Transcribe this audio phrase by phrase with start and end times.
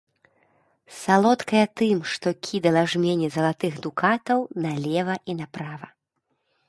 [1.01, 5.87] Салодкая тым, што кідала жмені залатых дукатаў налева і направа.